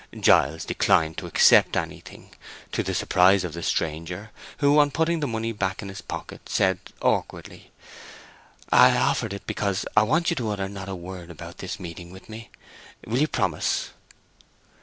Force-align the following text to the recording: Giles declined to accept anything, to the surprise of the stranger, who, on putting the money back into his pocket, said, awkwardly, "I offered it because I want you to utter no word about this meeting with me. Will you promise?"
Giles 0.19 0.65
declined 0.65 1.19
to 1.19 1.27
accept 1.27 1.77
anything, 1.77 2.33
to 2.71 2.81
the 2.81 2.95
surprise 2.95 3.43
of 3.43 3.53
the 3.53 3.61
stranger, 3.61 4.31
who, 4.57 4.79
on 4.79 4.89
putting 4.89 5.19
the 5.19 5.27
money 5.27 5.51
back 5.51 5.83
into 5.83 5.91
his 5.91 6.01
pocket, 6.01 6.49
said, 6.49 6.79
awkwardly, 7.03 7.69
"I 8.71 8.97
offered 8.97 9.31
it 9.31 9.45
because 9.45 9.85
I 9.95 10.01
want 10.01 10.31
you 10.31 10.35
to 10.37 10.49
utter 10.49 10.67
no 10.67 10.95
word 10.95 11.29
about 11.29 11.59
this 11.59 11.79
meeting 11.79 12.09
with 12.09 12.29
me. 12.29 12.49
Will 13.05 13.19
you 13.19 13.27
promise?" 13.27 13.91